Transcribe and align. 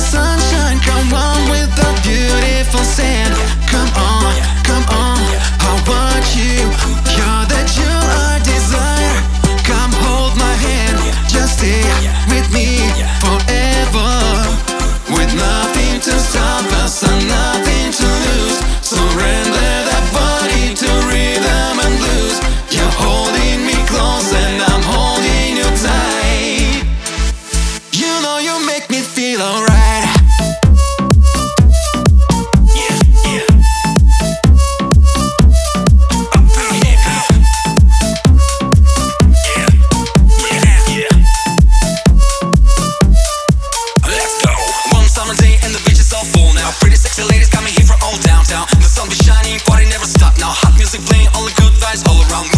sunshine, 0.00 0.78
come 0.80 1.12
on 1.12 1.50
with 1.50 1.70
the 1.74 1.90
beautiful 2.02 2.84
sand. 2.84 3.34
Come 3.70 3.90
on, 3.96 4.32
come 4.64 4.84
on, 4.94 5.18
I 5.60 5.72
want 5.88 6.26
you. 6.38 6.58
You're 7.16 7.44
the 7.52 7.62
jewel 7.74 8.06
I 8.30 8.40
desire. 8.44 9.18
Come 9.64 9.92
hold 10.04 10.36
my 10.38 10.54
hand, 10.66 10.98
just 11.28 11.58
stay 11.58 11.82
with 12.30 12.52
me. 12.52 12.77
all 52.06 52.20
around 52.20 52.54
me. 52.54 52.57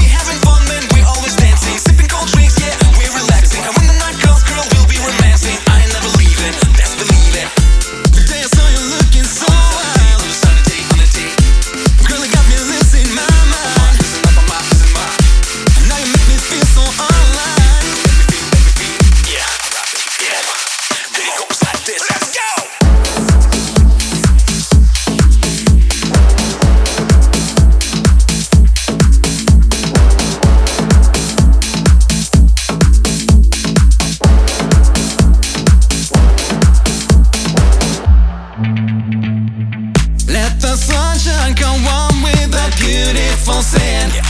beautiful 42.80 43.62
sand. 43.62 44.29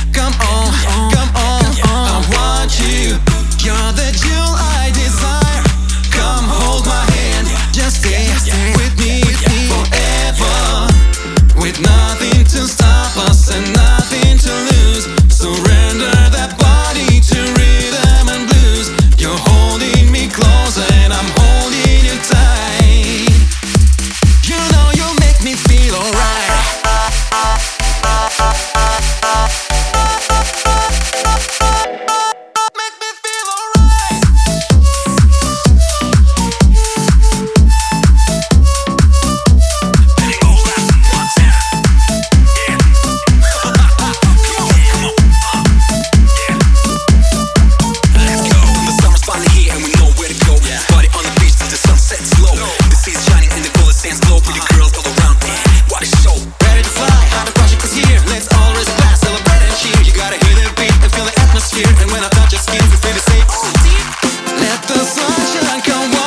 like 65.89 66.15
a 66.15 66.20